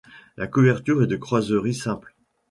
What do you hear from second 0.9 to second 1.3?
est de